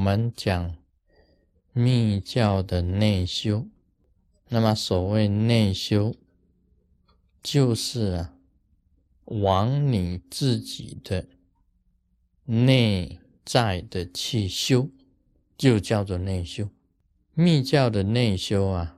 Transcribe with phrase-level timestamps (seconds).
[0.00, 0.78] 我们讲
[1.74, 3.66] 密教的内修，
[4.48, 6.14] 那么所谓内修，
[7.42, 8.34] 就是啊，
[9.26, 11.26] 往你自己的
[12.46, 14.88] 内在的去修，
[15.58, 16.70] 就叫做内修。
[17.34, 18.96] 密教的内修啊，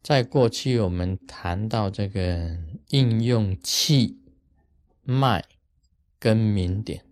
[0.00, 2.56] 在过去我们谈到这个
[2.90, 4.20] 应用气
[5.02, 5.44] 脉
[6.20, 7.04] 跟明点。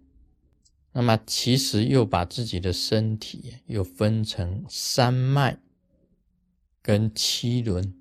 [0.95, 5.59] 那么，其实又把自己的身体又分成三脉
[6.83, 7.95] 跟七轮。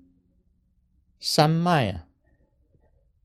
[1.18, 2.06] 三脉啊，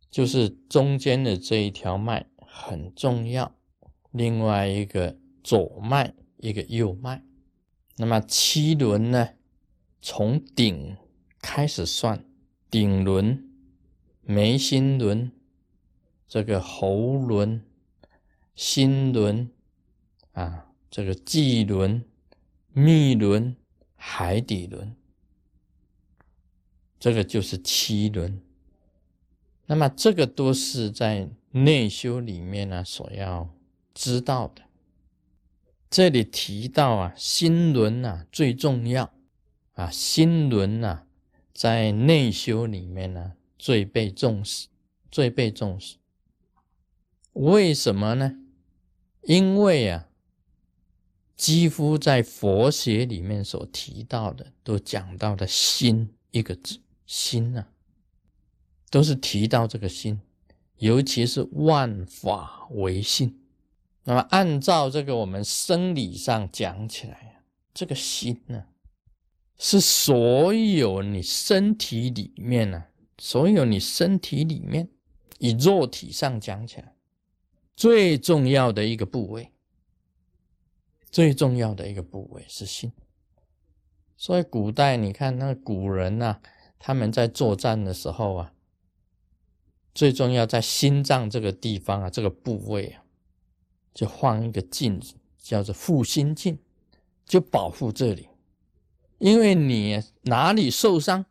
[0.09, 3.53] 就是中间的这一条脉很重要。
[4.11, 7.21] 另外一个左脉，一个右脉。
[7.97, 9.31] 那么七轮呢，
[10.01, 10.95] 从顶
[11.41, 12.23] 开始算，
[12.71, 13.49] 顶轮、
[14.21, 15.29] 眉心轮、
[16.25, 17.65] 这个喉轮、
[18.55, 19.51] 心轮。
[20.37, 22.05] 啊，这个际轮、
[22.71, 23.55] 密轮、
[23.95, 24.95] 海底轮，
[26.99, 28.39] 这个就是七轮。
[29.65, 33.49] 那么这个都是在内修里面呢所要
[33.95, 34.61] 知道的。
[35.89, 39.11] 这里提到啊，心轮啊最重要
[39.73, 41.07] 啊，心轮啊
[41.51, 44.67] 在内修里面呢最被重视，
[45.09, 45.97] 最被重视。
[47.33, 48.37] 为什么呢？
[49.23, 50.06] 因为啊。
[51.37, 57.67] 几乎在佛学里面所提到的，都讲到的心一个字，心啊，
[58.89, 60.19] 都是提到这个心，
[60.77, 63.39] 尤其是万法唯心。
[64.03, 68.65] 那么按照这个我们生理上讲起来啊，这个心呢，
[69.59, 72.85] 是所有你身体里面呢，
[73.19, 74.89] 所有你身体里面，
[75.37, 76.95] 以肉体上讲起来，
[77.75, 79.51] 最重要的一个部位。
[81.09, 82.91] 最重要的一个部位是心，
[84.15, 86.39] 所以古代你看那古人呐，
[86.77, 88.53] 他们在作战的时候啊，
[89.93, 93.03] 最重要在心脏这个地方啊，这个部位啊，
[93.93, 96.59] 就放一个镜子，叫做护心镜，
[97.25, 98.27] 就保护这里，
[99.17, 101.25] 因为你哪里受伤，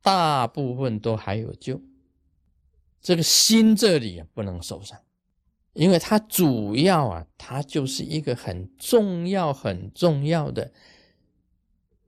[0.00, 1.80] 大部分都还有救，
[3.00, 4.98] 这个心这里也不能受伤。
[5.74, 10.72] 因为它主要啊，它就是一个很重要、很重要的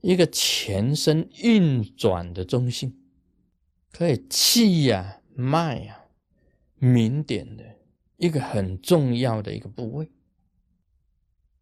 [0.01, 3.01] 一个全身运转的中心，
[3.93, 6.05] 可以气呀、脉呀、
[6.77, 7.65] 明点的
[8.17, 10.11] 一个很重要的一个部位。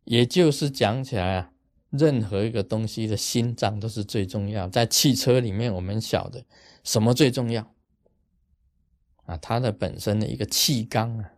[0.04, 1.52] 也就是讲起来啊，
[1.90, 4.66] 任何一个东西的心脏都是最重要。
[4.66, 6.46] 在汽车里面，我们晓得
[6.82, 7.74] 什么最重要
[9.26, 9.36] 啊？
[9.36, 11.32] 它的本身的一个气缸啊。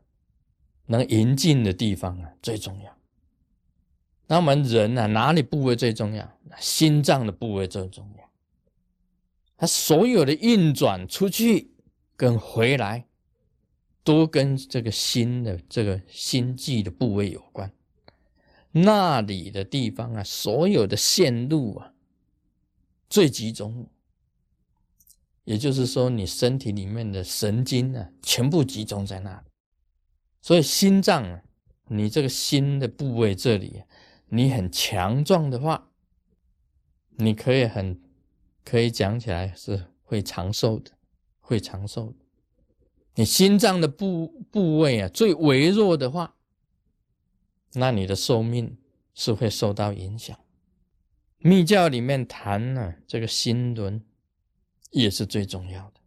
[0.91, 2.97] 能引进的地方啊最重要。
[4.27, 6.39] 那我们人呢，哪里部位最重要？
[6.59, 8.31] 心脏的部位最重要。
[9.57, 11.71] 它所有的运转出去
[12.17, 13.07] 跟回来，
[14.03, 17.73] 都跟这个心的这个心悸的部位有关。
[18.73, 21.93] 那里的地方啊，所有的线路啊
[23.09, 23.89] 最集中。
[25.45, 29.50] 也就是说，你身体里面的神经呢，全部集中在那里。
[30.41, 31.43] 所以心脏啊，
[31.89, 33.83] 你这个心的部位这里，
[34.29, 35.91] 你很强壮的话，
[37.17, 38.01] 你可以很
[38.65, 40.93] 可以讲起来是会长寿的，
[41.41, 42.15] 会长寿的。
[43.17, 46.37] 你心脏的部部位啊最微弱的话，
[47.75, 48.79] 那你的寿命
[49.13, 50.39] 是会受到影响。
[51.39, 54.03] 密教里面谈呢，这个心轮
[54.91, 56.01] 也是最重要的，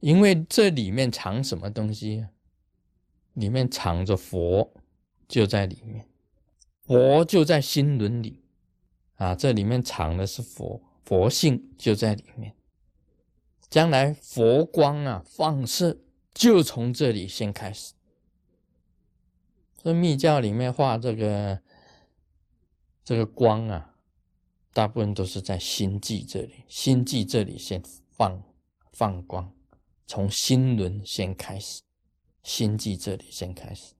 [0.00, 2.30] 因为这里面藏什么东西啊？
[3.36, 4.72] 里面藏着佛，
[5.28, 6.08] 就在里面，
[6.80, 8.42] 佛就在心轮里，
[9.16, 12.54] 啊，这里面藏的是佛，佛性就在里面。
[13.68, 15.98] 将来佛光啊放射，
[16.32, 17.92] 就从这里先开始。
[19.76, 21.60] 这密教里面画这个
[23.04, 23.96] 这个光啊，
[24.72, 28.42] 大部分都是在心际这里，心际这里先放
[28.92, 29.52] 放光，
[30.06, 31.82] 从心轮先开始。
[32.46, 33.94] 心际这里先开始，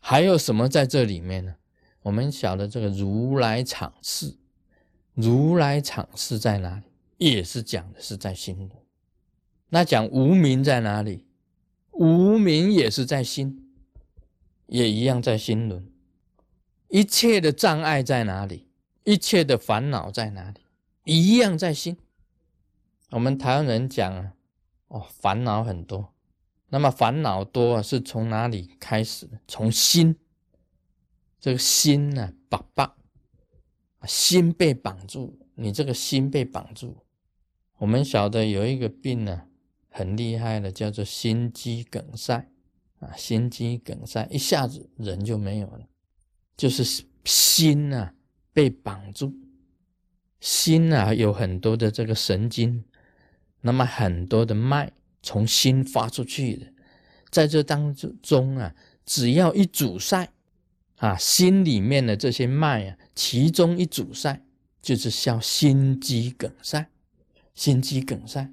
[0.00, 1.54] 还有什么在这里面呢？
[2.02, 4.36] 我们晓得这个如来场事，
[5.14, 6.82] 如来场事在哪里？
[7.18, 8.70] 也是讲的是在心轮。
[9.68, 11.24] 那讲无名在哪里？
[11.92, 13.70] 无名也是在心，
[14.66, 15.88] 也一样在心轮。
[16.88, 18.66] 一切的障碍在哪里？
[19.04, 20.60] 一切的烦恼在哪里？
[21.04, 21.96] 一样在心。
[23.10, 24.32] 我们台湾人讲啊，
[24.88, 26.12] 哦，烦恼很多。
[26.70, 29.28] 那么烦恼多是从哪里开始？
[29.46, 30.16] 从心，
[31.40, 32.94] 这个心呢，绑绑，
[34.04, 37.04] 心被绑住，你这个心被绑住。
[37.78, 39.48] 我们晓得有一个病呢，
[39.88, 42.48] 很厉害的，叫做心肌梗塞
[43.00, 45.86] 啊，心肌梗塞一下子人就没有了，
[46.56, 48.14] 就是心啊
[48.52, 49.34] 被绑住，
[50.38, 52.84] 心啊有很多的这个神经，
[53.62, 56.66] 那么很多的脉从心发出去的，
[57.30, 58.74] 在这当中啊，
[59.04, 60.32] 只要一阻塞。
[60.96, 64.42] 啊，心里面的这些脉啊，其中一阻塞
[64.82, 66.90] 就是叫心肌梗塞。
[67.54, 68.50] 心肌梗塞，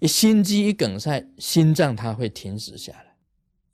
[0.00, 3.14] 一心肌一梗塞，心脏它会停止下来。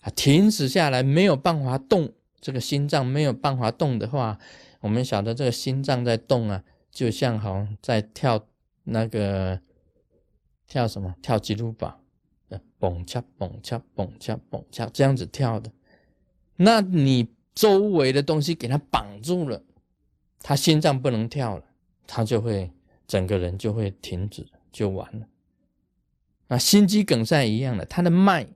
[0.01, 4.37] 啊，停止下来没有办法动，这个心脏没有办法动的话，
[4.81, 8.45] 我们晓得这个心脏在动啊，就像好像在跳
[8.83, 9.61] 那个
[10.67, 12.01] 跳什么跳吉鲁巴，
[12.79, 15.71] 蹦恰蹦恰蹦恰蹦恰这样子跳的。
[16.57, 17.29] 那你。
[17.57, 19.65] 周围的东西给他绑住了，
[20.41, 21.65] 他心脏不能跳了，
[22.07, 22.71] 他就会
[23.07, 25.27] 整个人就会停止，就完了。
[26.49, 28.47] 啊，心肌梗塞一样的，他的脉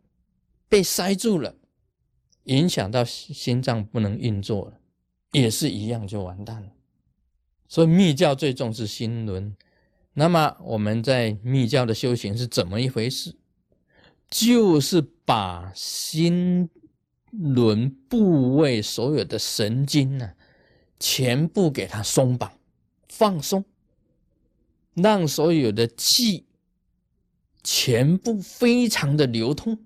[0.69, 1.54] 被塞住了，
[2.44, 4.78] 影响到心脏不能运作了，
[5.32, 6.70] 也是一样就完蛋了。
[7.69, 9.56] 所以密教最重视心轮。
[10.12, 13.34] 那么我们在密教的修行是怎么一回事？
[14.31, 16.71] 就是把心。
[17.32, 20.32] 轮部位所有的神经呢，
[20.99, 22.59] 全部给它松绑、
[23.09, 23.65] 放松，
[24.94, 26.47] 让所有的气
[27.62, 29.79] 全部非常的流通。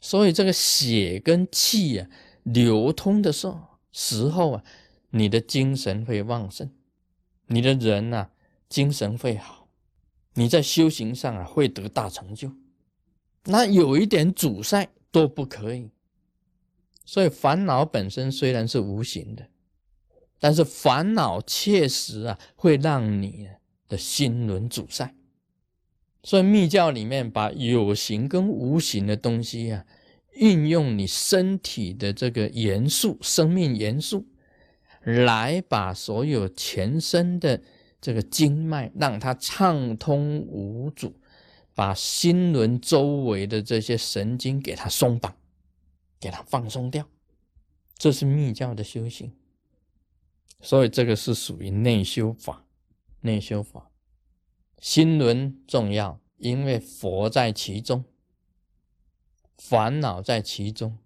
[0.00, 2.08] 所以这个血跟气啊
[2.42, 4.64] 流通的时候时候啊，
[5.10, 6.68] 你的精神会旺盛，
[7.46, 8.30] 你的人呐
[8.68, 9.68] 精神会好，
[10.32, 12.50] 你在修行上啊会得大成就。
[13.44, 15.90] 那有一点阻塞都不可以。
[17.04, 19.46] 所以烦恼本身虽然是无形的，
[20.40, 23.48] 但是烦恼确实啊会让你
[23.88, 25.14] 的心轮阻塞。
[26.22, 29.84] 所以密教里面把有形跟无形的东西啊，
[30.32, 34.26] 运用你身体的这个元素、生命元素，
[35.02, 37.60] 来把所有全身的
[38.00, 41.14] 这个经脉让它畅通无阻，
[41.74, 45.34] 把心轮周围的这些神经给它松绑。
[46.20, 47.06] 给它放松掉，
[47.98, 49.30] 这是密教的修行，
[50.62, 52.64] 所以这个是属于内修法。
[53.20, 53.90] 内修法，
[54.78, 58.04] 心轮重要，因为佛在其中，
[59.58, 60.96] 烦恼在其中，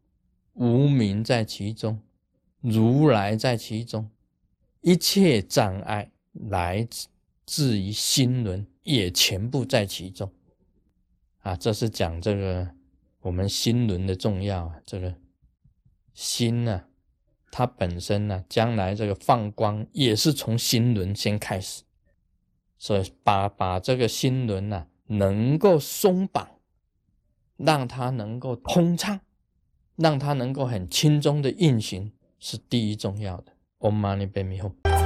[0.55, 2.01] 无名在其中，
[2.61, 4.09] 如来在其中，
[4.83, 6.87] 一切障碍来
[7.45, 10.33] 自于心轮，也全部在其中。
[11.49, 12.71] 啊，这是讲这个。
[13.23, 15.13] 我们心轮的重要啊，这个
[16.15, 16.85] 心呢，
[17.51, 21.83] 它本身呢，将来这个放光也是从心轮先开始，
[22.79, 26.49] 所以把把这个心轮呢能够松绑，
[27.57, 29.21] 让它能够通畅，
[29.97, 33.53] 让它能够很轻松的运行，是第一重要的。
[33.81, 34.98] Om Mani Padme Hum。